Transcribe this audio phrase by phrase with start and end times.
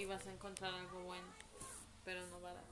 [0.00, 1.26] y vas a encontrar algo bueno,
[2.06, 2.66] pero no barato.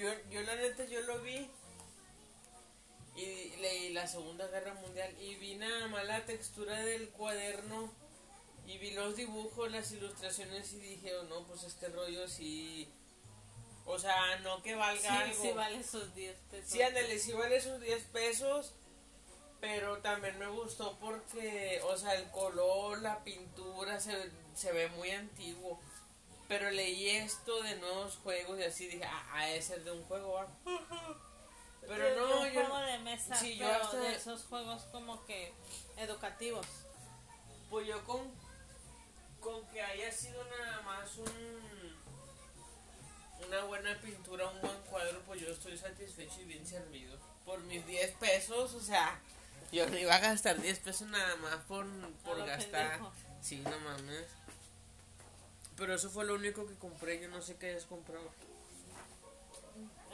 [0.00, 1.46] Yo, yo la neta, yo lo vi
[3.16, 7.92] y leí la Segunda Guerra Mundial y vi nada más la textura del cuaderno
[8.66, 12.88] y vi los dibujos, las ilustraciones y dije, oh, no, pues este rollo sí...
[13.84, 15.42] O sea, no que valga Sí, algo.
[15.42, 16.70] sí vale sus 10 pesos.
[16.70, 18.72] Sí, ándale, sí vale sus 10 pesos,
[19.62, 25.12] pero también me gustó porque, o sea, el color, la pintura se, se ve muy
[25.12, 25.78] antiguo.
[26.48, 30.02] Pero leí esto de nuevos juegos y así dije, ah, ah, ese es de un
[30.02, 30.48] juego, ¿va?
[31.80, 32.60] Pero De- no, de un yo...
[32.66, 35.52] juego de mesa, Sí, yo hasta- de esos juegos como que
[35.96, 36.66] educativos.
[37.70, 38.20] Pues yo con,
[39.40, 42.02] con que haya sido nada más un
[43.46, 47.16] una buena pintura, un buen cuadro, pues yo estoy satisfecho y bien servido.
[47.44, 49.20] Por mis 10 pesos, o sea,
[49.72, 51.86] yo iba a gastar 10 pesos nada más por,
[52.24, 52.90] por gastar.
[52.98, 53.12] pendejo.
[53.40, 54.26] Sí, no mames.
[55.76, 58.30] Pero eso fue lo único que compré, yo no sé qué hayas comprado.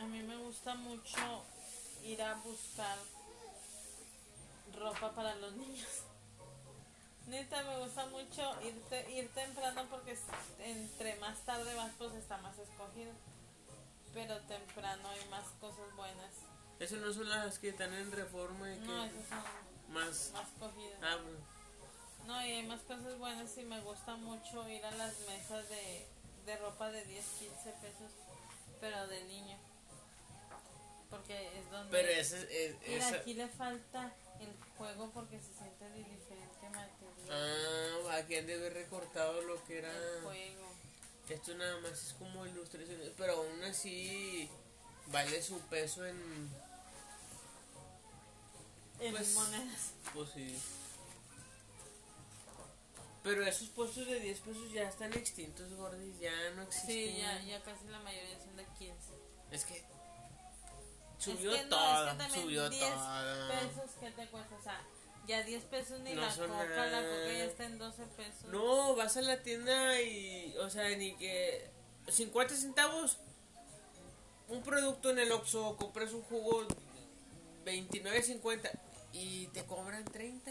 [0.01, 1.45] A mí me gusta mucho
[2.05, 2.97] ir a buscar
[4.79, 6.05] ropa para los niños.
[7.27, 10.17] Neta, me gusta mucho irte, ir temprano porque
[10.61, 13.13] entre más tarde vas, pues está más escogido.
[14.15, 16.31] Pero temprano hay más cosas buenas.
[16.81, 20.31] Esas no son las que están en reforma y que No, esas son más...
[20.33, 20.99] más cogidas.
[21.03, 21.39] Ah, bueno.
[22.27, 26.07] No, y hay más cosas buenas y me gusta mucho ir a las mesas de,
[26.47, 28.13] de ropa de 10, 15 pesos,
[28.81, 29.57] pero de niño.
[31.11, 31.91] Porque es donde...
[31.91, 32.77] Pero ese es...
[32.87, 37.31] Mira, esa- aquí le falta el juego porque se siente de diferente material.
[38.11, 39.91] Ah, aquí han de haber recortado lo que era...
[39.91, 40.69] El juego.
[41.31, 44.49] Esto nada más es como ilustraciones, pero aún así
[45.07, 46.68] vale su peso en...
[49.01, 49.93] En Pues- monedas.
[50.15, 50.59] Pues sí.
[53.23, 56.95] Pero esos puestos de 10 pesos ya están extintos, gordis, ya no existen.
[56.95, 59.13] Sí, ya, ya casi la mayoría son de 15.
[59.51, 59.85] Es que
[61.19, 63.49] subió es que no, todo, es que también subió 10 todo.
[63.49, 64.57] pesos, ¿qué te cuesta?
[64.57, 64.81] O sea,
[65.27, 67.03] ya 10 pesos ni No la coca, la nada.
[67.03, 68.45] coca ya está en 12 pesos.
[68.45, 71.71] No, vas a la tienda y, o sea, ni que
[72.09, 73.19] 50 centavos
[74.49, 76.67] un producto en el Oxxo, compras un jugo
[77.67, 78.71] 29.50
[79.13, 80.51] y te cobran 30.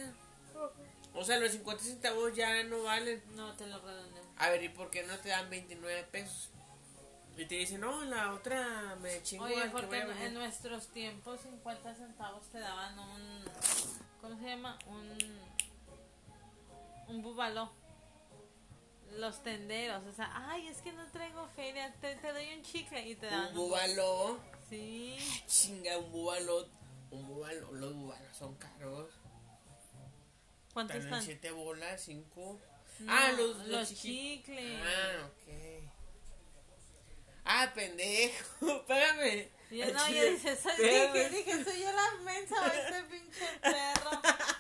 [1.14, 3.22] O sea, los 50 centavos ya no valen.
[3.36, 4.24] No, te lo redondeo.
[4.38, 6.50] A ver, ¿y por qué no te dan 29 pesos?
[7.36, 10.24] Y te dicen, no, la otra me chingo al Oye, que porque en, venir".
[10.24, 13.44] en nuestros tiempos 50 centavos te daban un...
[14.22, 14.78] ¿Cómo se llama?
[14.88, 15.18] Un...
[17.08, 17.72] Un bubaló.
[19.12, 23.08] Los tenderos, o sea, ay, es que no traigo feria, te, te doy un chicle
[23.08, 24.38] y te dan Un búbalo.
[24.70, 25.16] Sí.
[25.48, 26.68] Chinga, un búbalo.
[27.18, 27.72] Un búbalo.
[27.74, 29.10] Los búbalos son caros.
[30.74, 31.24] ¿Cuántos Están están?
[31.26, 32.60] 7 bolas, 5.
[33.00, 34.82] No, ah, los, los, los chiqui- chicles.
[34.84, 35.90] Ah, ok.
[37.46, 38.46] Ah, pendejo.
[38.78, 39.50] Espérame.
[39.70, 40.32] Yo, no, yo chile.
[40.32, 41.14] dije, soy, Espérame.
[41.14, 44.12] dije, dije, soy yo la mensa o este pinche perro.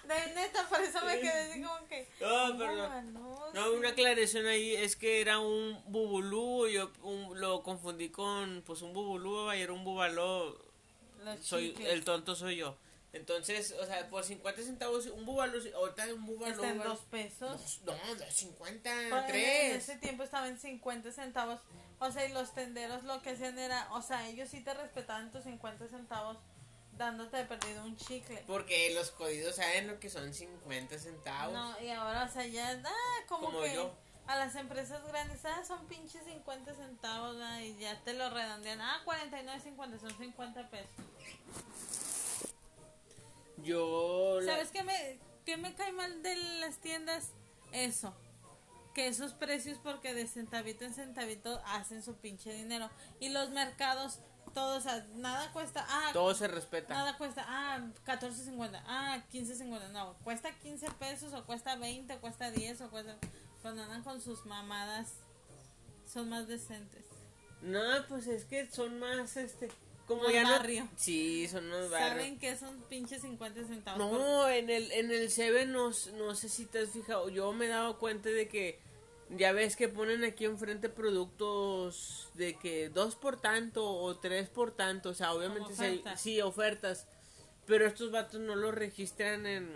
[0.07, 2.07] De neta, por eso me quedé así como que.
[2.19, 3.13] No, perdón.
[3.13, 8.63] No, No, una aclaración ahí es que era un bubulú, yo un- lo confundí con
[8.65, 10.57] pues un bubulú y era un bubaló,
[11.23, 11.93] Los soy chicles.
[11.93, 12.77] el tonto soy yo.
[13.13, 17.79] Entonces, o sea, por 50 centavos un bubalú, ahorita un bubalú Está en dos pesos.
[17.85, 19.75] No, de 50, Pues, En 3.
[19.75, 21.59] ese tiempo estaba en 50 centavos.
[21.99, 25.31] O sea, y los tenderos lo que hacían era, o sea, ellos sí te respetaban
[25.31, 26.37] tus 50 centavos
[26.97, 28.43] dándote de perdido un chicle.
[28.45, 31.53] Porque los jodidos saben lo que son 50 centavos.
[31.53, 33.91] No, y ahora, o sea, ya, ah, como, Como que yo.
[34.27, 38.81] a las empresas grandes, ah, son pinches 50 centavos, ah, y ya te lo redondean.
[38.81, 40.89] Ah, 49.50, son 50 pesos.
[43.63, 47.31] Yo la- ¿Sabes qué me, qué me cae mal de las tiendas?
[47.71, 48.13] Eso.
[48.93, 52.89] Que esos precios, porque de centavito en centavito hacen su pinche dinero.
[53.19, 54.19] Y los mercados,
[54.53, 55.85] todos, o sea, nada cuesta.
[55.87, 56.93] Ah, todo se respeta.
[56.93, 62.49] Nada cuesta, ah, 14.50, ah, 15.50, no, cuesta 15 pesos o cuesta 20, o cuesta
[62.51, 63.17] 10 o cuesta...
[63.61, 65.13] Cuando andan con sus mamadas,
[66.11, 67.05] son más decentes.
[67.61, 69.69] No, pues es que son más este
[70.07, 70.87] como ya no-.
[70.95, 72.07] Sí, son más barrio.
[72.09, 74.01] ¿Saben que son pinches 50 centavos?
[74.09, 77.51] por- No, en el en el Seven no, no sé si te has fijado, yo
[77.53, 78.79] me he dado cuenta de que
[79.29, 84.71] ya ves que ponen aquí enfrente productos de que dos por tanto o tres por
[84.75, 86.21] tanto, o sea, obviamente sí, hay- ofertas.
[86.21, 87.07] sí, ofertas,
[87.65, 89.69] pero estos vatos no los registran en,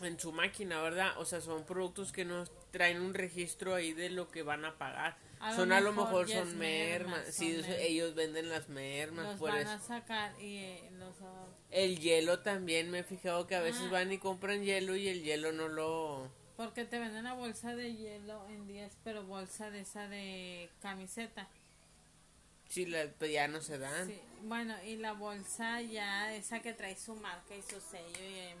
[0.00, 1.12] en su máquina, ¿verdad?
[1.18, 4.78] O sea, son productos que no traen un registro ahí de lo que van a
[4.78, 5.18] pagar.
[5.42, 7.76] A son a lo mejor son merma, mermas, son sí, eso- merma.
[7.82, 9.70] ellos venden las mermas, Los por van eso.
[9.72, 11.14] a sacar y eh, los...
[11.22, 13.90] ah, El hielo también me he fijado que a veces Ah.
[13.90, 16.30] van y compran hielo y el hielo no lo...
[16.56, 21.48] Porque te venden la bolsa de hielo en 10, pero bolsa de esa de camiseta.
[22.68, 24.06] Sí, la, pues ya no se dan.
[24.06, 28.38] Sí, bueno, y la bolsa ya, esa que trae su marca y su sello y
[28.38, 28.56] en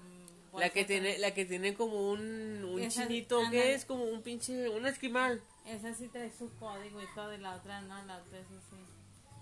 [0.58, 4.22] La que tiene, la que tiene como un, un Esa- chinito, que es como un
[4.22, 5.40] pinche, un esquimal.
[5.66, 8.76] Esa sí trae su código y todo, y la otra no, la otra es así.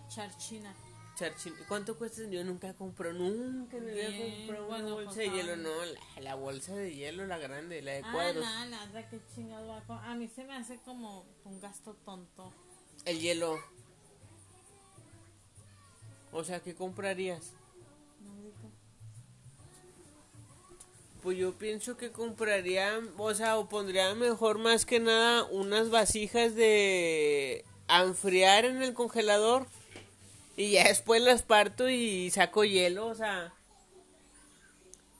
[0.09, 0.75] Charchina.
[1.17, 1.55] Charchin.
[1.69, 2.23] ¿Cuánto cuesta?
[2.29, 6.21] Yo nunca compro, nunca me había comprado una bueno, bolsa pues, de hielo, no, la,
[6.23, 8.45] la bolsa de hielo, la grande, la de Ah, cuadros.
[8.45, 11.95] no, la otra que chingados va a A mí se me hace como un gasto
[12.05, 12.53] tonto.
[13.05, 13.59] El hielo.
[16.33, 17.53] O sea, ¿qué comprarías?
[18.21, 18.70] No.
[21.23, 26.55] Pues yo pienso que compraría, o sea, o pondría mejor más que nada unas vasijas
[26.55, 29.67] de enfriar en el congelador
[30.57, 33.53] y ya después las parto y saco hielo, o sea,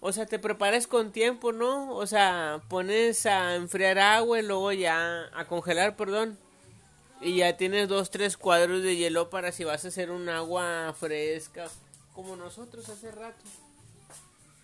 [0.01, 1.95] o sea, te preparas con tiempo, ¿no?
[1.95, 6.39] O sea, pones a enfriar agua y luego ya a congelar, perdón.
[7.21, 10.95] Y ya tienes dos, tres cuadros de hielo para si vas a hacer un agua
[10.99, 11.69] fresca,
[12.15, 13.45] como nosotros hace rato.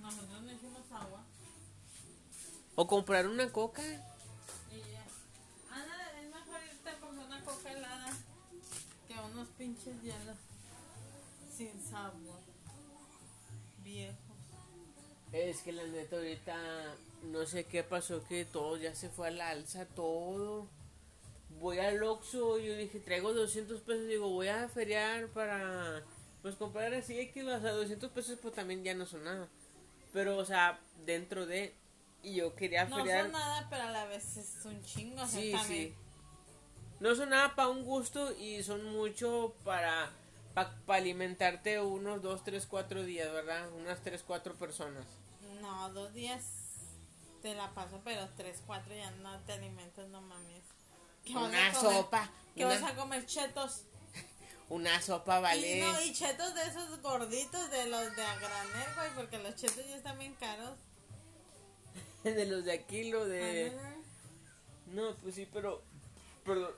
[0.01, 0.09] No.
[2.77, 3.83] O comprar una coca.
[3.83, 5.05] Y ya.
[5.71, 8.13] Ana, es mejor irte a comprar una coca helada
[9.09, 10.37] que unos pinches hielos
[11.57, 12.41] sin sabor.
[13.83, 14.17] Viejos.
[15.33, 16.57] Es que la neta ahorita
[17.25, 20.69] no sé qué pasó que todo ya se fue a la alza, todo.
[21.61, 26.03] Voy al Oxxo, yo dije, traigo 200 pesos, digo, voy a feriar para
[26.43, 29.49] pues comprar así X, o sea, 200 pesos pues también ya no son nada.
[30.13, 31.73] Pero o sea, dentro de
[32.23, 33.23] y yo quería No feriar.
[33.25, 35.23] son nada, pero a la vez es un chingo.
[35.23, 35.95] O sea, Sí, sí.
[37.01, 40.11] No son nada para un gusto y son mucho para
[40.55, 43.71] para alimentarte unos 2, 3, 4 días, ¿verdad?
[43.73, 45.05] Unas 3, 4 personas.
[45.61, 46.43] No, dos días
[47.43, 50.63] te la paso, pero tres, cuatro ya no te alimentas, no mames.
[51.27, 51.93] ¿Qué vas Una a comer?
[51.95, 52.31] sopa.
[52.57, 53.27] ¿Qué una- vas a comer?
[53.27, 53.83] Chetos.
[54.71, 55.77] Una sopa vale.
[55.77, 59.55] Y, no, y chetos de esos gorditos de los de a granel, güey, porque los
[59.57, 60.79] chetos ya están bien caros.
[62.35, 63.67] de los de aquí, lo de.
[63.67, 63.95] Ajá.
[64.93, 65.83] No, pues sí, pero.
[66.45, 66.77] Pero,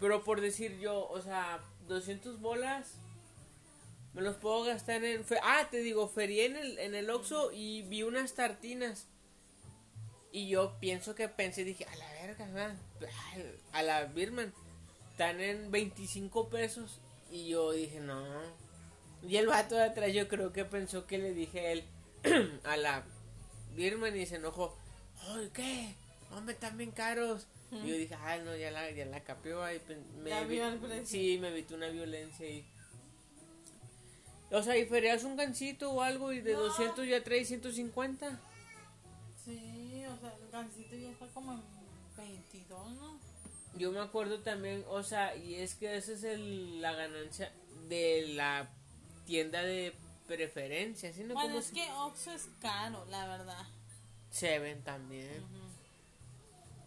[0.00, 2.94] pero por decir yo, o sea, 200 bolas.
[4.14, 5.24] Me los puedo gastar en.
[5.42, 9.06] Ah, te digo, ferié en el, en el Oxxo y vi unas tartinas.
[10.32, 12.76] Y yo pienso que pensé, dije, a la verga, ¿verdad?
[13.72, 14.52] a la Birman.
[15.12, 17.00] Están en 25 pesos.
[17.30, 18.24] Y yo dije, no.
[19.26, 21.84] Y el vato de atrás, yo creo que pensó que le dije a él,
[22.64, 23.04] a la
[23.78, 24.76] Birman y se enojó.
[25.28, 25.94] Ay, ¿qué?
[26.32, 27.46] Hombre, están bien caros.
[27.70, 29.62] Y yo dije, ay, no, ya la, ya la capió.
[29.62, 30.60] ahí pen- me Ya vi-.
[31.06, 32.66] Sí, me evitó una violencia ahí.
[34.50, 36.60] O sea, y ferias un gancito o algo y de No.
[36.60, 38.40] 200 ya trae 150.
[39.44, 41.62] Sí, o sea, el gansito ya está como en
[42.16, 43.18] 22, ¿no?
[43.76, 47.52] Yo me acuerdo también, o sea, y es que esa es el, la ganancia
[47.88, 48.70] de la
[49.26, 49.92] tienda de
[50.28, 51.24] preferencia, ¿sí?
[51.24, 51.34] ¿No?
[51.34, 53.66] Bueno, ¿Cómo es que Oxxo es caro, la verdad.
[54.30, 55.42] Seven también.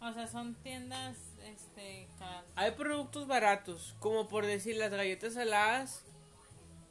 [0.00, 2.44] O sea, son tiendas, este, caras.
[2.56, 6.02] Hay productos baratos, como por decir las galletas saladas.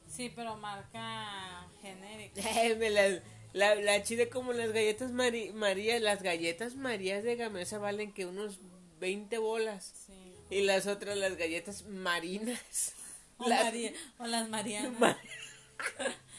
[0.08, 2.42] Sí, pero marca genérica.
[2.90, 3.22] Las-
[3.54, 8.26] la, la chida como las galletas Mari- María, las galletas Marías de Gamesa valen que
[8.26, 8.60] unos
[9.02, 9.94] 20 bolas.
[10.08, 10.14] Sí.
[10.50, 12.94] Y las otras, las galletas marinas.
[13.38, 14.98] O, Las- María- o las Marianas.
[15.00, 15.18] Ma-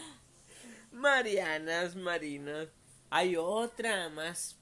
[1.03, 2.69] Marianas, marinas.
[3.11, 4.57] Hay otra más,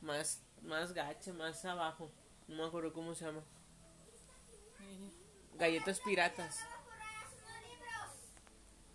[0.00, 2.10] más, más gacha, más abajo.
[2.46, 3.42] No me acuerdo cómo se llama.
[5.56, 6.60] Galletas piratas.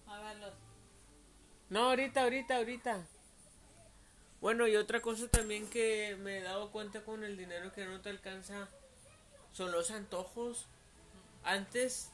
[0.08, 0.34] A.
[1.70, 3.06] No, ahorita, ahorita, ahorita.
[4.42, 8.02] Bueno, y otra cosa también que me he dado cuenta con el dinero que no
[8.02, 8.68] te alcanza
[9.52, 10.66] son los antojos.
[11.44, 12.10] Antes,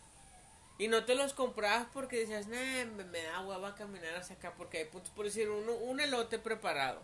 [0.80, 4.56] y no te los comprabas porque decías, nah, me, me da hueva caminar hacia acá
[4.56, 7.04] porque hay puntos por decir uno, un elote preparado.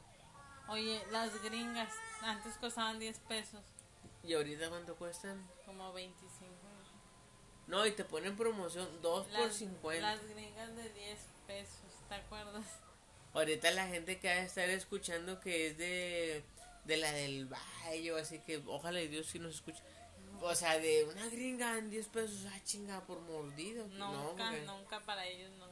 [0.68, 3.62] Oye, las gringas antes costaban 10 pesos,
[4.24, 5.48] Y ahorita cuánto cuestan.
[5.66, 6.56] como 25.
[7.68, 10.02] No, y te ponen promoción 2 por Las, 50.
[10.02, 11.80] las gringas de 10 pesos,
[12.10, 12.66] ¿te acuerdas?
[13.34, 16.44] Ahorita la gente que va a estar escuchando que es de,
[16.86, 19.82] de la del valle, así que ojalá Dios sí nos escuche.
[20.42, 23.88] O sea, de una gringa en 10 pesos, ah, chinga, por mordido.
[23.88, 25.68] no, Nunca, porque- nunca para ellos, no.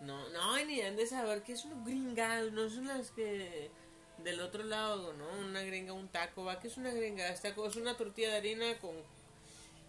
[0.00, 3.70] no, no, ni han de saber que es una gringa, no son las que
[4.18, 5.28] del otro lado, ¿no?
[5.40, 8.36] Una gringa, un taco, va, que es una gringa, esta co- es una tortilla de
[8.38, 8.96] harina con,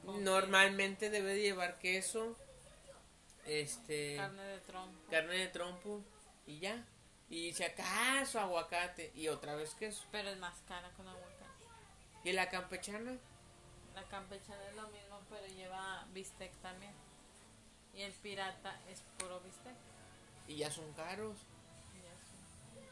[0.05, 2.35] Con normalmente debe de llevar queso,
[3.45, 5.09] este, Carne de trompo.
[5.09, 6.01] carne de trompo
[6.45, 6.85] y ya.
[7.29, 10.03] Y si acaso aguacate y otra vez queso.
[10.11, 11.35] Pero es más cara con aguacate.
[12.23, 13.17] ¿Y la campechana?
[13.95, 16.93] La campechana es lo mismo, pero lleva bistec también.
[17.93, 19.75] Y el pirata es puro bistec.
[20.47, 21.37] Y ya son caros.
[21.93, 22.87] Y eso.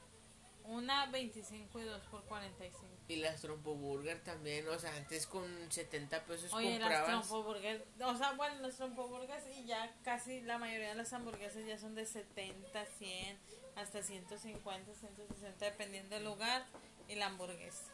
[0.66, 2.86] Una 25 y dos por 45.
[3.10, 7.28] Y las trompo burger también, o sea, antes con 70 pesos Oye, las comprabas.
[7.28, 11.14] trompo burgers, o sea, bueno, las trompo burgers y ya casi la mayoría de las
[11.14, 13.38] hamburguesas ya son de 70, 100,
[13.78, 16.66] hasta 150, 160, dependiendo del lugar
[17.08, 17.86] y la hamburguesa.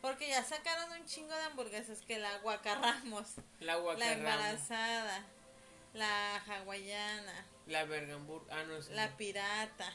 [0.00, 3.26] Porque ya sacaron un chingo de hamburguesas que la guacarramos,
[3.60, 3.76] La
[4.12, 5.24] embarazada,
[5.92, 8.92] la hawaiana, la vergambur, ah no, sí.
[8.92, 9.92] la pirata.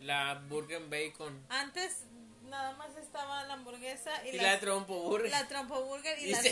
[0.00, 2.04] la burger bacon Antes
[2.48, 5.30] nada más estaba la hamburguesa y, y la, trompo burger.
[5.30, 6.42] la trompo burger y, Y la,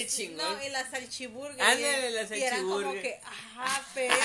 [0.43, 1.63] no, y la salchiburger.
[1.63, 4.17] Ándale, la y era como que, ajá, perro,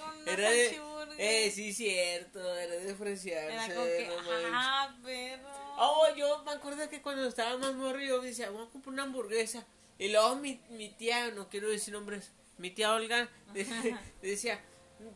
[0.00, 0.95] con una Era de, salchiburger.
[1.18, 3.54] Eh, sí, cierto, era de ofrecerse.
[3.54, 5.48] Era como que, no ajá, perro.
[5.78, 9.02] Oh, yo me acuerdo que cuando estaba más morro yo decía, vamos a comprar una
[9.04, 9.66] hamburguesa.
[9.98, 14.62] Y luego mi, mi tía, no quiero decir nombres, mi tía Olga de- decía,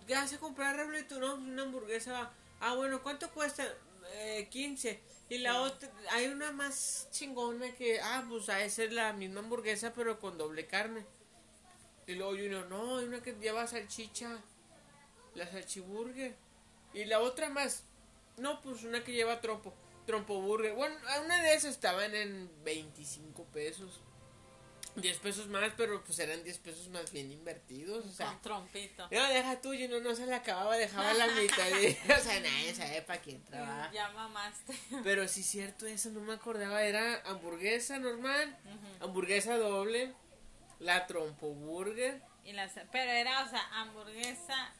[0.06, 0.76] ¿qué vas a comprar,
[1.08, 2.12] tú, no, una hamburguesa.
[2.12, 2.34] va".
[2.60, 3.66] Ah, bueno, ¿cuánto cuesta?
[4.14, 5.00] Eh, 15.
[5.28, 5.58] Y la Sí.
[5.58, 10.18] otra, hay una más chingona que, ah, pues a esa es la misma hamburguesa, pero
[10.18, 11.06] con doble carne.
[12.06, 14.42] Y luego yo no, no, hay una que lleva salchicha,
[15.34, 16.34] la salchiburger.
[16.92, 17.84] Y la otra más,
[18.36, 19.72] no, pues una que lleva trompo,
[20.06, 20.74] trompo burger.
[20.74, 24.00] Bueno, una de esas estaban en 25 pesos.
[24.96, 28.06] 10 pesos más, pero pues eran 10 pesos más bien invertidos.
[28.06, 29.08] O sea, con trompito.
[29.10, 31.66] no, deja tuyo, no, no se la acababa, dejaba la mitad.
[32.18, 33.90] o sea, nadie sabe para quién trabaja.
[33.92, 34.74] Ya mamaste.
[35.04, 36.82] Pero sí, cierto, eso no me acordaba.
[36.82, 38.56] Era hamburguesa normal,
[39.00, 40.12] hamburguesa doble,
[40.80, 42.20] la trompo burger.
[42.44, 44.72] y la, pero era, o sea, hamburguesa,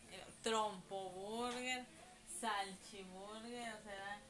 [0.43, 1.85] trompo burger,
[2.41, 4.21] salchiburger, o sea,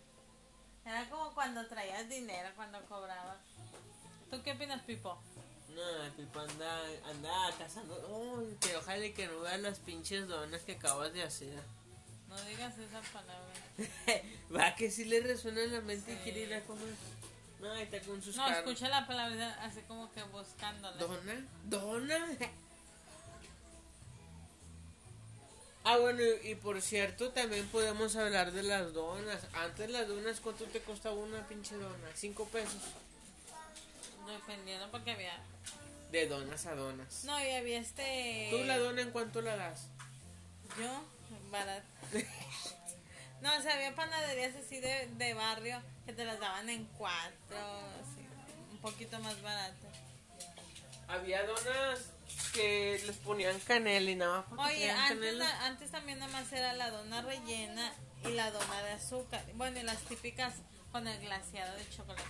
[0.84, 3.38] era, como cuando traías dinero, cuando cobrabas.
[4.30, 5.20] ¿Tú qué opinas, Pipo?
[5.74, 7.94] No, Pipo anda, anda cazando.
[8.08, 11.62] Uy, que ojalá y que no veas las pinches donas que acabas de hacer.
[12.28, 13.52] No digas esa palabra.
[14.54, 16.20] Va que sí le resuena en la mente y Sí.
[16.22, 16.94] quiere ir a comer.
[17.60, 20.96] No, está con sus No, escucha la palabra así como que buscándola.
[20.96, 21.46] ¿Dona?
[21.64, 22.26] ¿Dona?
[25.90, 29.42] Ah, bueno, y, y por cierto, también podemos hablar de las donas.
[29.54, 32.08] Antes las donas, ¿cuánto te costaba una pinche dona?
[32.14, 32.80] Cinco pesos.
[34.24, 35.36] Dependiendo porque había.
[36.12, 37.24] De donas a donas.
[37.24, 38.50] No, y había este.
[38.52, 39.88] ¿Tú la dona en cuánto la das?
[40.78, 41.02] Yo,
[41.50, 41.88] barato.
[43.40, 47.56] No, o sea, había panaderías así de, de barrio que te las daban en cuatro,
[47.56, 48.20] así,
[48.70, 49.86] un poquito más barato.
[51.08, 52.00] Había donas
[52.52, 54.68] que les ponían canela y nada más.
[54.70, 55.44] Oye, antes, canela.
[55.44, 57.92] la- antes también nada más era la dona rellena
[58.24, 59.42] y la dona de azúcar.
[59.54, 60.54] Bueno, y las típicas
[60.92, 62.22] con el glaseado de chocolate.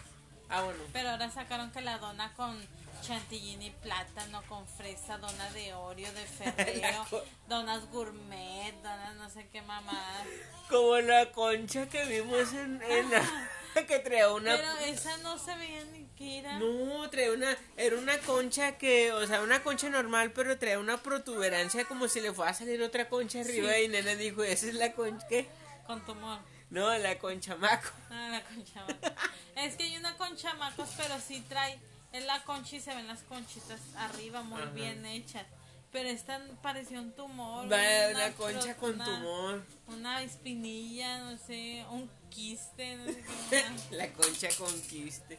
[0.48, 0.82] Ah, bueno.
[0.92, 2.60] Pero ahora sacaron que la dona con
[3.02, 7.06] chantilly y plátano, con fresa, dona de Oreo, de Ferrero,
[7.48, 10.26] donas gourmet, donas no sé qué mamadas.
[10.68, 13.48] Como la concha que vimos en, en la...
[13.88, 14.56] que traía una...
[14.56, 16.58] Pero esa no se veía ni que era.
[16.58, 20.98] No, traía una, era una concha que, o sea, una concha normal, pero traía una
[21.02, 23.84] protuberancia como si le fuera a salir otra concha arriba Sí.
[23.84, 25.46] y nena dijo, esa es la concha, ¿qué?
[25.86, 26.38] Con tumor.
[26.70, 27.88] No, la concha maco.
[28.10, 28.84] Ah, la concha
[29.56, 31.78] Es que hay una concha macos, pero sí trae.
[32.12, 34.70] Es la concha y se ven las conchitas arriba muy Ajá.
[34.70, 35.46] bien hechas.
[35.92, 37.66] Pero esta parecía un tumor.
[37.66, 37.76] Una
[38.14, 39.64] una concha con una- tumor.
[39.88, 43.64] Una espinilla, no sé, un quiste, no sé qué.
[43.96, 45.38] la concha con quiste.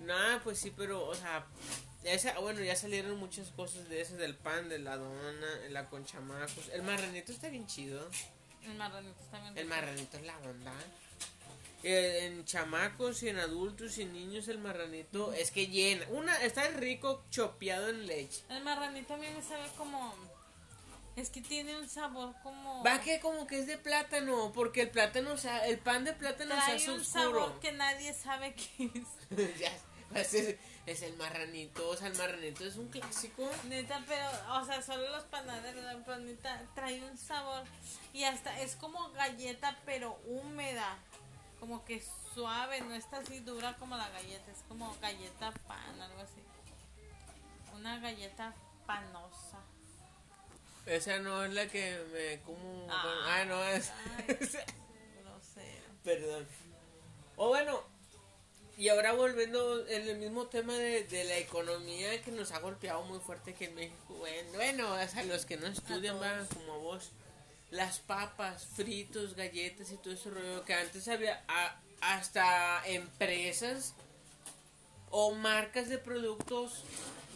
[0.00, 1.46] Nah, pues sí, pero, o sea,
[2.04, 6.20] esa, bueno, ya salieron muchas cosas de esas, del pan, de la dona, la concha
[6.20, 6.68] macos.
[6.72, 8.08] El marranito está bien chido.
[8.62, 9.56] El marranito también.
[9.58, 10.72] El marranito es la onda.
[11.86, 16.06] Eh, en chamacos y en adultos y en niños el marranito es que llena.
[16.10, 18.42] Una, está rico chopeado en leche.
[18.48, 20.14] El marranito a mí me sabe como.
[21.14, 22.82] Es que tiene un sabor como.
[22.82, 26.54] Va que como que es de plátano, porque el plátano, sa- el pan de plátano
[26.54, 27.22] se Trae hace un oscuro.
[27.22, 28.90] sabor que nadie sabe qué
[29.30, 29.58] es.
[29.60, 29.70] Ya,
[30.10, 33.48] pues es, es el marranito, o sea, el marranito es un clásico.
[33.68, 34.26] Neta, pero,
[34.60, 37.62] o sea, solo los panaderos, la panita trae un sabor
[38.14, 40.98] y hasta es como galleta, pero húmeda,
[41.64, 42.02] como que
[42.34, 46.42] suave, no está así dura como la galleta, es como galleta pan, algo así.
[47.74, 48.54] Una galleta
[48.86, 49.60] panosa.
[50.84, 52.86] Esa no es la que me como.
[52.90, 53.24] Ah.
[53.28, 53.90] Ah, no es.
[53.90, 54.26] Ay,
[55.24, 55.86] grosero.
[56.04, 56.46] Perdón.
[57.36, 57.82] O bueno,
[58.76, 63.04] y ahora volviendo en el mismo tema de, de la economía que nos ha golpeado
[63.04, 64.16] muy fuerte aquí en México.
[64.18, 67.10] Bueno, bueno, o sea, los que no estudian van como vos.
[67.74, 73.94] Las papas, fritos, galletas y todo ese rollo que antes había a- hasta empresas
[75.10, 76.84] o marcas de productos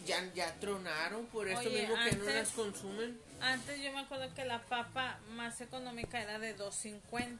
[0.05, 3.19] ya, ya tronaron por esto Oye, mismo que no las consumen.
[3.41, 7.37] Antes yo me acuerdo que la papa más económica era de 2.50.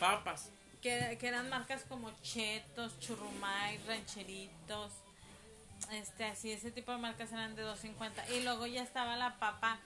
[0.00, 0.48] Papas.
[0.82, 4.92] Que, que eran marcas como Chetos, Churrumay, Rancheritos.
[5.92, 8.10] Este, así, ese tipo de marcas eran de 2.50.
[8.36, 9.78] Y luego ya estaba la papa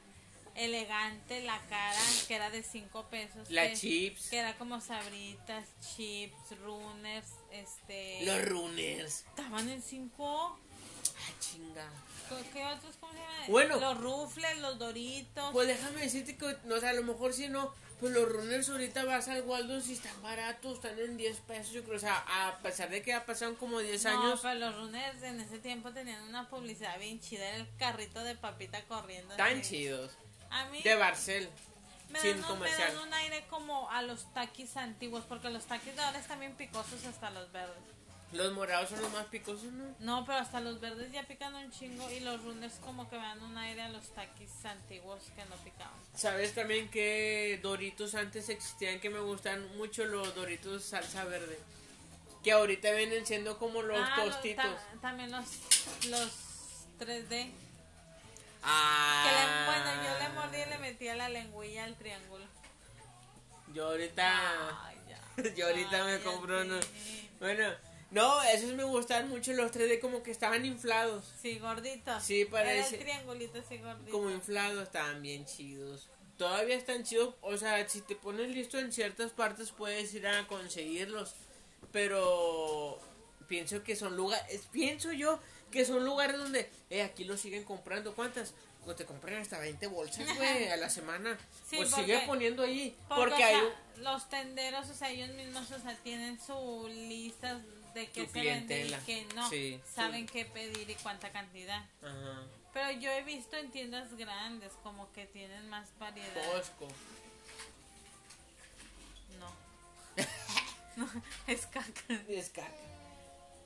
[0.54, 3.50] elegante, la cara, que era de 5 pesos.
[3.50, 4.28] La que, chips.
[4.28, 8.25] Que era como sabritas, chips, runners, este...
[8.25, 9.25] Los runners.
[9.28, 10.59] Estaban en 5...
[11.16, 11.90] Ah, chinga.
[12.52, 12.97] ¿Qué otros?
[13.00, 13.45] ¿Cómo se llama?
[13.49, 13.80] Bueno.
[13.80, 15.52] Los rufles, los doritos.
[15.52, 18.69] Pues déjame decirte que, no, o sea, a lo mejor si no, pues los runners
[18.69, 22.25] ahorita vas al Waldo y están baratos, están en 10 pesos, yo creo, o sea,
[22.26, 25.59] a pesar de que ya pasaron como 10 No, años, pero los runners en ese
[25.59, 27.47] tiempo tenían una publicidad bien chida.
[27.49, 29.35] Era el carrito de papita corriendo.
[29.37, 30.12] tan chidos.
[30.50, 31.49] A mí De Barcel.
[32.11, 32.95] me, sin dan un, me comercial.
[32.95, 35.25] dan un aire como a los taquis antiguos.
[35.28, 37.76] Porque los taquis de ahora están bien picosos hasta los verdes.
[38.33, 39.92] Los morados son los más picosos, ¿no?
[39.99, 42.09] No, pero hasta los verdes ya pican un chingo.
[42.12, 45.57] Y los runners como que me dan un aire a los taquis antiguos que no
[45.64, 45.95] picaban.
[46.14, 51.59] ¿Sabes también que Doritos antes existían que me gustan mucho los Doritos salsa verde?
[52.45, 54.64] Que ahorita vienen siendo como los Ah, los- tostitos.
[54.64, 55.45] ta- también los,
[56.09, 56.30] los
[57.00, 57.50] 3D.
[58.62, 59.25] Ah.
[59.25, 62.45] Que le- bueno, yo le mordí y le metía la lengüilla al triángulo.
[63.73, 64.87] Yo ahorita.
[64.87, 65.43] Ay, ya.
[65.57, 66.87] yo ahorita me compro unos.
[67.38, 67.69] Bueno,
[68.11, 71.25] no, esos me gustan mucho los 3D como que estaban inflados.
[71.40, 72.19] Sí, gordito.
[72.21, 74.11] Sí, parece- Era el triangulito así gordito.
[74.11, 76.09] Como inflados, estaban bien chidos.
[76.37, 80.47] Todavía están chidos, o sea, si te pones listo en ciertas partes puedes ir a
[80.47, 81.35] conseguirlos.
[81.93, 82.99] Pero
[83.50, 85.40] pienso que son lugares, pienso yo
[85.73, 88.14] que son lugares donde, eh, aquí los siguen comprando.
[88.14, 88.54] ¿Cuántas?
[88.85, 91.37] Pues te compran hasta 20 bolsas, güey, a la semana.
[91.69, 92.97] Sí, pues porque- sigue poniendo ahí.
[93.09, 97.61] Porque, hay un- los tenderos, o sea, ellos mismos, o sea, tienen su lista
[97.95, 99.49] de qué se vende y qué no.
[99.50, 101.84] Sí, Saben qué pedir y cuánta cantidad.
[102.02, 102.43] Ajá.
[102.73, 106.52] Pero yo he visto en tiendas grandes como que tienen más variedad.
[106.52, 106.86] Costco.
[109.41, 109.52] No.
[110.97, 111.10] no,
[111.49, 112.15] es caca.
[112.28, 112.71] Es caca.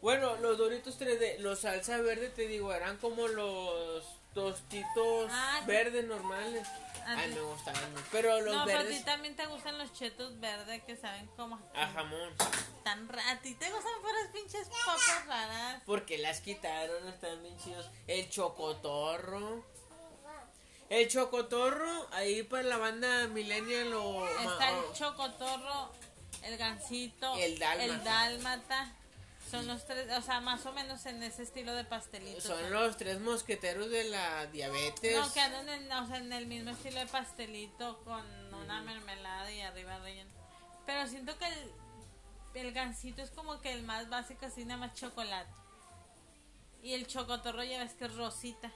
[0.05, 5.67] Bueno, los Doritos 3D, los salsa verde, te digo, eran como los tostitos Ah, sí.
[5.67, 6.69] verdes normales.
[7.07, 7.62] Ay, me mucho.
[8.12, 11.27] Pero los no, pero a verdes ti también te gustan los chetos verdes que saben
[11.38, 12.35] como a jamón.
[12.85, 13.09] tan.
[13.19, 15.83] ¿A ti te gustan puras pinches papas raras?
[15.87, 17.88] Porque las quitaron, están bien chidos.
[18.07, 19.64] El chocotorro.
[20.90, 24.29] El chocotorro, ahí para la banda millennial o...
[24.29, 25.90] Está el chocotorro,
[26.43, 27.85] el gansito, El dálmata.
[27.87, 28.93] el dálmata.
[29.55, 32.43] Son los tres, o sea, más o menos en ese estilo de pastelitos.
[32.45, 35.17] son los tres mosqueteros de la diabetes.
[35.17, 39.51] No, que andan en, o sea, en el mismo estilo de pastelito con una mermelada
[39.53, 40.31] y arriba relleno.
[40.87, 41.73] Pero siento que el,
[42.67, 45.51] el gansito es como que el más básico, así nada más chocolate.
[46.83, 48.71] Y el chocotorro ya ves que es rosita.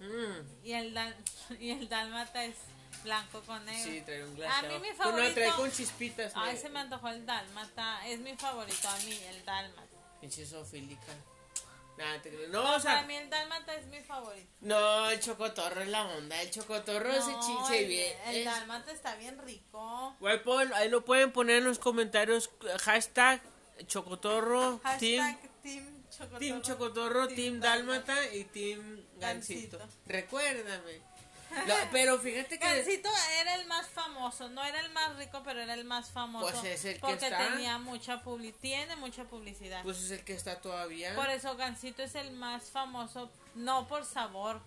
[0.00, 1.16] Mm, Y el, dal-
[1.60, 2.56] y el dálmata es
[3.02, 3.90] blanco con negro.
[3.90, 4.68] sí, trae un A glaseado.
[4.68, 6.32] mí mi Pues no, trae favorito- con chispitas.
[6.34, 8.06] Ay, se me antojó el dálmata.
[8.06, 9.96] Es mi favorito a mí, el dálmata.
[10.20, 11.12] Pinche sofílica.
[11.98, 12.48] Nada, te creo.
[12.48, 14.46] No, No, o sea, para mí el dálmata es mi favorito.
[14.60, 16.42] no, el chocotorro es la onda.
[16.42, 18.16] El chocotorro No, chinche el, bien.
[18.26, 20.14] el es- dálmata está bien rico.
[20.20, 20.38] Güey,
[20.74, 22.50] ahí lo pueden poner en los comentarios.
[22.82, 23.40] Hashtag
[23.86, 26.38] chocotorro, Hashtag team, Team Chocotorro.
[26.38, 29.78] team chocotorro, Team team dálmata y team gansito.
[29.78, 30.00] Gansito.
[30.06, 31.00] Recuérdame.
[31.66, 32.64] No, pero fíjate que.
[32.64, 33.08] Gansito
[33.40, 36.50] era el más famoso, no era el más rico, pero era el más famoso.
[36.50, 37.50] Pues es el que porque está.
[37.50, 39.82] tenía mucha publicidad, tiene mucha publicidad.
[39.82, 41.14] Pues es el que está todavía.
[41.14, 44.60] por eso Gansito es el más famoso, no por sabor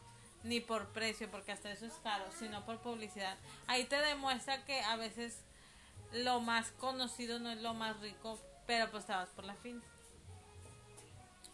[0.43, 3.37] ni por precio, porque hasta eso es caro, sino por publicidad.
[3.67, 5.39] Ahí te demuestra que a veces
[6.13, 9.81] lo más conocido no es lo más rico, pero pues te vas por la fin.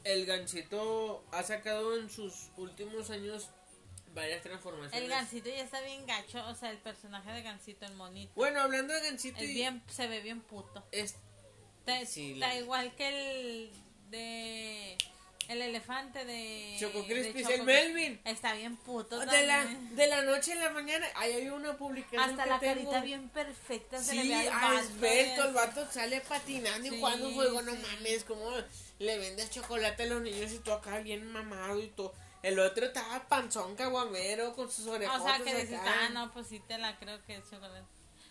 [0.03, 3.49] El gansito ha sacado en sus últimos años
[4.15, 4.99] varias transformaciones.
[5.03, 8.31] El Gansito ya está bien gacho, o sea, el personaje de Gansito, el monito.
[8.35, 10.83] Bueno, hablando de gansito Es y- bien, se ve bien puto.
[10.91, 11.15] es-
[11.85, 13.71] Está, Sí, está la- igual que el
[14.09, 14.97] de
[15.47, 18.19] el elefante de Choco Choco el Melvin.
[18.25, 22.23] Está bien puto de la, de la noche a la mañana, ahí hay una publicación
[22.23, 22.73] Hasta que la tengo.
[22.89, 26.89] carita bien perfecta se le Sí, ve al esbelto, el y vato sale patinando y
[26.89, 27.77] Sí, jugando juego, no sí.
[27.83, 28.49] mames, como
[28.97, 32.15] le vendes chocolate a los niños y tú acá bien mamado y todo.
[32.45, 34.89] El otro estaba panzón caguamero con sus así.
[34.89, 37.87] orejotas O sea, que dices, ah, no, pues sí te la creo que es chocolate.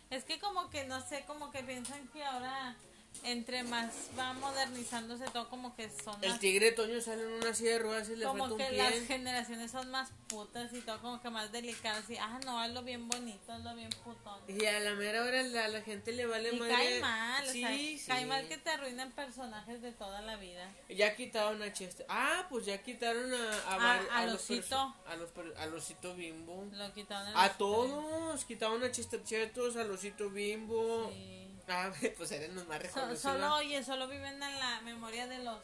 [0.08, 2.76] Es que como que, no sé, como que piensan que ahora
[3.22, 7.54] entre más va modernizándose todo, como que son El más- tigre Toño sale en una
[7.54, 8.76] silla de ruedas y le falta como un que pie.
[8.78, 12.08] las generaciones son más putas y todo, como que más delicadas.
[12.10, 14.40] Y, ah, no, hazlo bien bonito, hazlo bien putón.
[14.48, 16.72] Y a la mera hora la, la gente le vale Y madre.
[16.74, 18.02] cae mal, Sí, o sea, sí.
[18.06, 20.70] cae mal que te arruinen personajes de toda la vida.
[20.90, 22.04] Ya quitaron a Chester.
[22.08, 24.76] Ah, pues ya quitaron a a, A- vari- a los Losito.
[24.76, 26.66] perso- a los a Losito Bimbo.
[26.72, 31.10] Lo quitaron A los- todos, quitaron a Chester Chetos, a Losito Bimbo.
[31.12, 31.43] Sí.
[31.68, 33.20] Ah, pues eran los más So- reconocidos.
[33.20, 35.58] solo, oye, solo viven en la memoria de los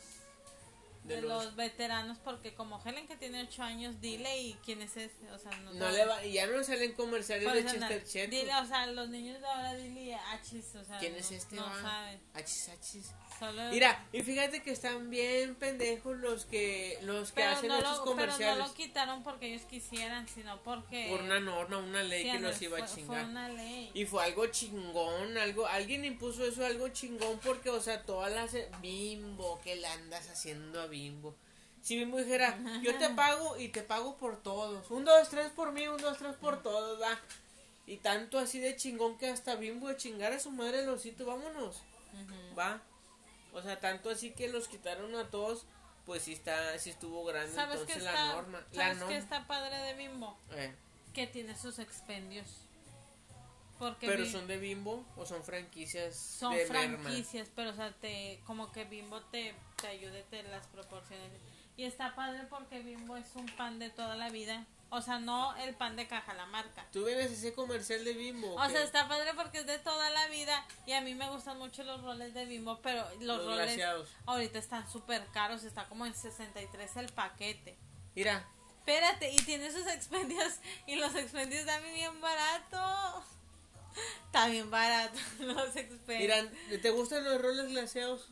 [1.16, 1.56] De los- los...
[1.56, 5.50] veteranos porque como Helen que tiene 8 años, dile y quién es ese, o sea,
[5.58, 8.30] no, No le va, y ya no salen comerciales de Chester Chetos.
[8.30, 11.56] Dile, o sea, los niños de ahora dile achis, o sea, ¿Quién no, es este?
[11.56, 11.82] no va?
[11.82, 12.20] saben.
[12.34, 13.12] Achis, achis.
[13.38, 17.82] Solo Mira, y fíjate que están bien pendejos los que los que pero hacen esos
[17.82, 18.58] lo, pero comerciales.
[18.58, 22.38] no lo quitaron porque ellos quisieran, sino porque por una norma, una ley sí, que
[22.38, 23.22] los iba a fue- chingar.
[23.22, 23.90] Fue una ley.
[23.94, 28.54] Y fue algo chingón, algo, alguien impuso eso algo chingón porque, o sea, todas las
[28.82, 30.99] bimbo, ¿qué le andas haciendo a bimbo?
[31.82, 35.72] Si Bimbo dijera, yo te pago y te pago por todos, un, dos, tres por
[35.72, 37.18] mí, un, dos, tres por todos, va.
[37.86, 41.24] Y tanto así de chingón que hasta Bimbo de chingar a su madre el osito,
[41.26, 41.82] vámonos,
[42.58, 42.82] va.
[43.52, 45.64] O sea, tanto así que los quitaron a todos,
[46.06, 48.58] pues sí está, sí estuvo grande ¿Sabes entonces la está, norma.
[48.72, 49.12] La ¿sabes norma.
[49.12, 50.36] qué está padre de Bimbo?
[50.52, 50.74] eh,
[51.14, 52.46] Que tiene sus expendios.
[53.80, 56.98] Porque pero son de Bimbo o son franquicias son de merma?
[56.98, 61.30] franquicias, pero o sea, te como que Bimbo te, te ayude, te las proporciones.
[61.78, 64.66] Y está padre porque Bimbo es un pan de toda la vida.
[64.90, 66.86] O sea, no el pan de caja, la marca.
[66.92, 68.54] ¿Tú vienes ese comercial de Bimbo?
[68.54, 71.56] O sea, está padre porque es de toda la vida y a mí me gustan
[71.56, 73.80] mucho los roles de Bimbo, pero los, Los roles
[74.26, 77.78] ahorita están súper caros, está como en 63 el paquete.
[78.14, 78.46] Mira,
[78.80, 80.54] Espérate, y tiene sus expendios
[80.86, 83.24] y los expendios también bien barato.
[84.26, 86.46] Está bien barato los expendios.
[86.68, 88.28] mira, ¿te gustan los roles glaseados?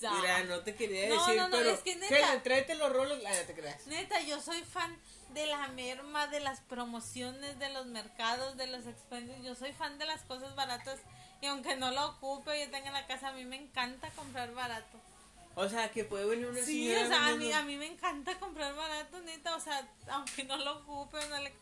[0.00, 2.16] Mira, no te quería No, decir, no, no, pero es que neta.
[2.16, 3.86] Helen, tráete los roles, ah, no te creas.
[3.88, 4.96] Neta, yo soy fan
[5.30, 9.42] de la merma, de las promociones, de los mercados, de los expendios.
[9.42, 11.00] Yo soy fan de las cosas baratas
[11.40, 14.52] y aunque no lo ocupe yo tenga en la casa, a mí me encanta comprar
[14.54, 14.98] barato.
[15.56, 17.86] O sea, que puede venir una Sí, señora o sea, a mí, a mí me
[17.86, 21.52] encanta comprar barato, neta, o sea, aunque no lo ocupe, no le...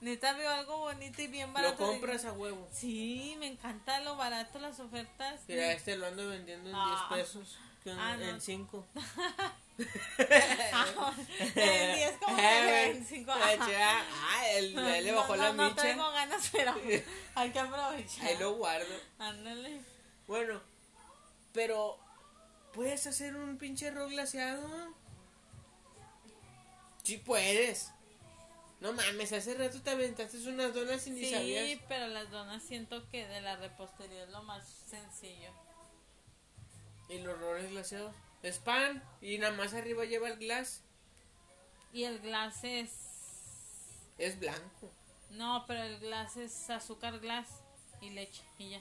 [0.00, 1.76] neta veo algo bonito y bien lo barato.
[1.76, 2.68] digo, compras a huevo.
[2.72, 5.40] Sí, me encanta lo barato, las ofertas.
[5.48, 7.06] Mira, este lo ando vendiendo en Ah.
[7.10, 8.24] 10 pesos, en, Ah, no.
[8.24, 8.86] en 5.
[10.72, 11.12] Ah,
[11.56, 15.82] en 10 como que en 5 Ah, el, él le bajó no, la no, micha.
[15.82, 16.74] No tengo ganas, pero
[17.34, 18.26] hay que aprovechar.
[18.26, 18.94] Ahí lo guardo.
[19.18, 19.80] Ándale.
[20.28, 20.60] Bueno,
[21.52, 21.98] pero
[22.72, 24.94] ¿puedes hacer un pinche rock glaseado?
[27.02, 27.90] Sí puedes.
[28.80, 31.80] No mames, hace rato te aventaste unas donas y ni Sí, sabías.
[31.88, 35.50] pero las donas siento que de la repostería es lo más sencillo.
[37.08, 38.14] Y los roles glaseados.
[38.42, 40.82] Es pan y nada más arriba lleva el glass.
[41.92, 42.90] Y el glass es...
[44.18, 44.90] Es blanco.
[45.30, 47.48] No, pero el glass es azúcar glass
[48.00, 48.80] y leche y ya.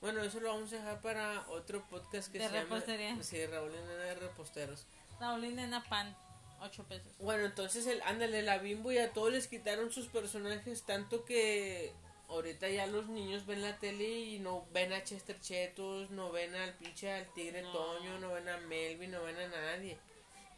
[0.00, 2.64] Bueno, eso lo vamos a dejar para otro podcast que De se llama...
[2.64, 3.22] repostería.
[3.22, 4.86] Sí, Raúl y Nena de Reposteros.
[5.20, 6.16] Raúl y nena pan,
[6.60, 7.12] 8 pesos.
[7.18, 11.92] Bueno, entonces el ándale, la bimbo y a todos les quitaron sus personajes tanto que
[12.28, 16.54] ahorita ya los niños ven la tele y no ven a Chester Chetos, no ven
[16.54, 17.72] al pinche al Tigre No.
[17.72, 19.98] Toño, no ven a Melvin, no ven a nadie.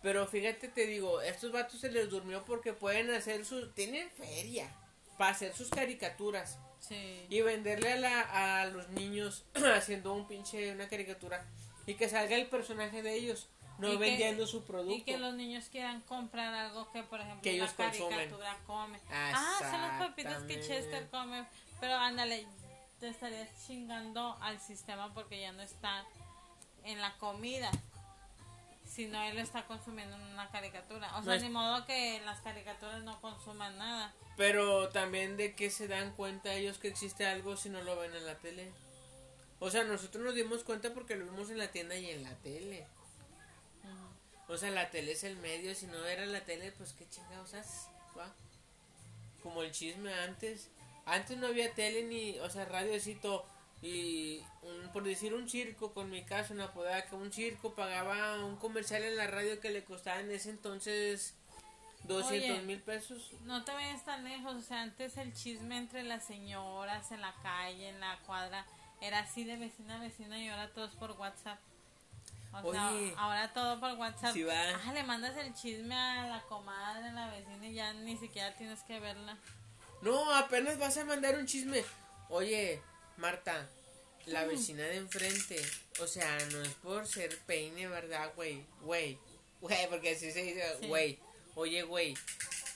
[0.03, 3.73] Pero fíjate, te digo, estos vatos se les durmió porque pueden hacer sus...
[3.75, 4.69] Tienen feria
[5.17, 7.27] para hacer sus caricaturas Sí.
[7.31, 9.45] y venderle a, la, a los niños
[9.77, 11.47] haciendo un pinche, una caricatura
[11.87, 14.95] y que salga el personaje de ellos, no Y que- vendiendo su producto.
[14.95, 18.11] Y que los niños quieran comprar algo que, por ejemplo, Que ellos la consumen.
[18.19, 19.01] caricatura come.
[19.11, 20.61] Ah, son las papitas que.
[20.61, 21.45] Chester come.
[21.81, 22.47] Pero ándale,
[23.01, 26.05] te estarías chingando al sistema porque ya no está
[26.85, 27.71] en la comida.
[28.87, 31.09] Si no, él lo está consumiendo en una caricatura.
[31.17, 34.13] O No sea, es- ni modo que las caricaturas no consuman nada.
[34.37, 38.15] Pero también de que se dan cuenta ellos que existe algo si no lo ven
[38.15, 38.71] en la tele.
[39.65, 42.35] O sea, nosotros nos dimos cuenta porque lo vimos en la tienda y en la
[42.39, 42.85] tele.
[44.49, 47.55] O sea, la tele es el medio, si no era la tele, pues qué chingados
[47.55, 47.87] haces,
[48.19, 48.35] ¿va?
[49.43, 50.69] Como el chisme antes.
[51.07, 53.47] Antes no había tele ni, o sea, radiocito.
[53.83, 58.45] Y un- por decir un circo, con mi caso, una podada que un circo pagaba
[58.45, 61.35] un comercial en la radio que le costaba en ese entonces
[62.05, 62.63] 200 Oye.
[62.67, 63.31] mil pesos.
[63.45, 64.55] No te vayas tan lejos.
[64.57, 68.67] O sea, antes el chisme entre las señoras en la calle, en la cuadra,
[69.03, 71.59] era así de vecina a vecina y ahora todos por WhatsApp.
[72.63, 74.37] O sea, ahora todo por WhatsApp.
[74.47, 74.81] Va.
[74.87, 78.55] Ah, le mandas el chisme a la comadre, a la vecina y ya ni siquiera
[78.57, 79.37] tienes que verla.
[80.03, 81.83] No, apenas vas a mandar un chisme.
[82.29, 82.81] Oye,
[83.17, 83.69] Marta,
[84.27, 85.61] la vecina de enfrente,
[86.01, 88.65] o sea, no es por ser peine, ¿verdad, güey?
[88.83, 89.19] Güey,
[89.61, 90.87] güey, porque así se dice, Sí.
[90.89, 91.19] güey.
[91.55, 92.15] Oye, güey.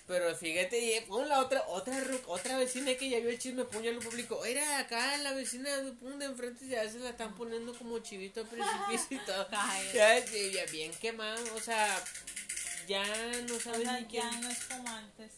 [0.07, 3.91] Pero fíjate, y pon la otra, otra, otra vecina que ya vio el chisme, ya
[3.91, 4.45] lo público.
[4.45, 8.41] Era acá la vecina de, pum, de enfrente ya se la están poniendo como chivito
[8.41, 9.49] al precipicio y todo.
[9.95, 12.03] Ya, ya, bien quemado, o sea,
[12.87, 13.05] ya
[13.49, 14.23] no O sabes sea, ni quién.
[14.31, 15.33] ya no es como antes.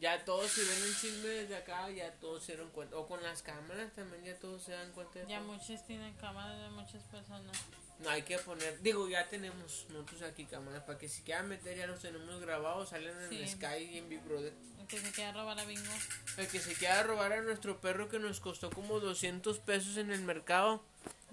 [0.00, 2.96] Ya todos si ven un chisme desde acá, ya todos se dieron cuenta.
[2.96, 5.18] O con las cámaras también ya todos se dan cuenta.
[5.18, 5.52] de Ya todo.
[5.52, 7.56] muchos tienen cámaras de muchas personas.
[7.98, 11.76] No hay que poner, digo, ya tenemos nosotros aquí cámaras para que si quieran meter
[11.76, 13.46] ya los tenemos grabados, salen en Sí.
[13.46, 14.54] Sky y en Big Brother.
[14.80, 15.92] El que se quiera robar a Bingo.
[16.38, 20.10] El que se quiera robar a nuestro perro que nos costó como 200 pesos en
[20.12, 20.82] el mercado,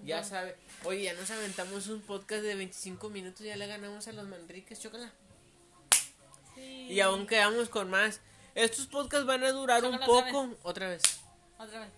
[0.04, 0.56] ya sabe.
[0.84, 4.78] Oye, ya nos aventamos un podcast de 25 minutos, ya le ganamos a los Manriques,
[4.78, 5.10] chócala.
[6.54, 6.60] Sí.
[6.90, 8.20] Y aún quedamos con más.
[8.58, 10.50] Estos podcasts van a durar un poco.
[10.62, 11.02] Otra vez.
[11.58, 11.92] Otra vez.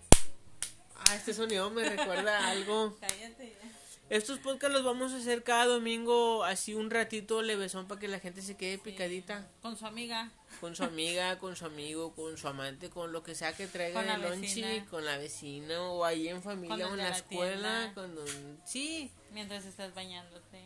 [0.95, 2.97] Ah, este sonido me recuerda a algo.
[3.01, 3.49] Cállate.
[3.61, 3.71] ya.
[4.15, 8.19] Estos podcasts los vamos a hacer cada domingo, así un ratito levesón para que la
[8.19, 9.47] gente se quede picadita.
[9.61, 10.29] Con su amiga.
[10.59, 14.03] Con su amiga, con su amigo, con su amante, con lo que sea que traiga
[14.05, 14.85] Con lonche, vecina.
[14.89, 17.93] con la vecina o ahí en familia o el en la la escuela, tienda.
[17.95, 20.61] con don- sí, Mientras estás bañándote.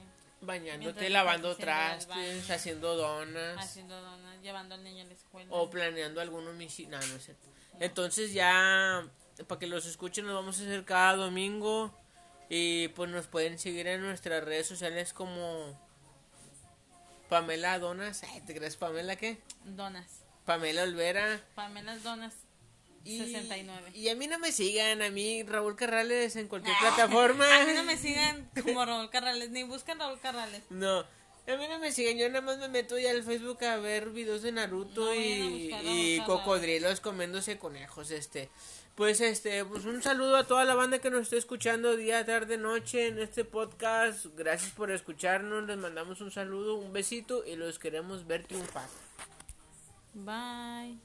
[0.46, 4.42] Bañándote, Mientras lavando trastes, haciendo donas Haciendo donas.
[4.42, 5.48] Llevando al niño a la escuela.
[5.52, 6.98] o planeando algún homicidio.
[7.00, 7.48] No, no es cierto.
[7.80, 9.06] Entonces ya,
[9.48, 11.94] para que los escuchen, nos vamos a hacer cada domingo
[12.50, 15.80] y pues nos pueden seguir en nuestras redes sociales como
[17.30, 18.24] Pamela Donas.
[18.24, 19.42] Ay, ¿Te crees Pamela qué?
[19.66, 20.22] Donas.
[20.46, 21.42] Pamela Olvera.
[21.56, 22.34] Pamelas Donas.
[23.06, 23.92] Y, 69.
[23.94, 27.46] Y a mí no me sigan, a mí Raúl Carrales en cualquier plataforma.
[27.62, 30.64] A mí no me sigan como Raúl Carrales, ni buscan Raúl Carrales.
[30.72, 31.06] No,
[31.48, 34.10] a mí no me sigan, yo nada más me meto ya al Facebook a ver
[34.10, 38.50] videos de Naruto No y, buscar cocodrilos comiéndose conejos, este.
[38.96, 42.58] Pues este, pues un saludo a toda la banda que nos está escuchando día, tarde,
[42.58, 44.26] noche en este podcast.
[44.38, 48.88] Gracias por escucharnos, les mandamos un saludo, un besito y los queremos ver triunfar.
[50.14, 50.98] Bye.